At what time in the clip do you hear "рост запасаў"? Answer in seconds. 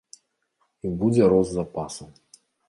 1.35-2.09